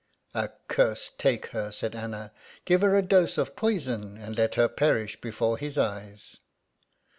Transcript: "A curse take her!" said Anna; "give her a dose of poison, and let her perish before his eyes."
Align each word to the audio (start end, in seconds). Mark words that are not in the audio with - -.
"A 0.33 0.49
curse 0.67 1.11
take 1.15 1.45
her!" 1.53 1.69
said 1.71 1.93
Anna; 1.93 2.31
"give 2.65 2.81
her 2.81 2.95
a 2.97 3.03
dose 3.03 3.37
of 3.37 3.55
poison, 3.55 4.17
and 4.17 4.35
let 4.35 4.55
her 4.55 4.67
perish 4.67 5.21
before 5.21 5.59
his 5.59 5.77
eyes." 5.77 6.39